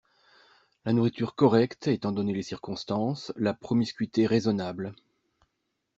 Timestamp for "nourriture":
0.93-1.35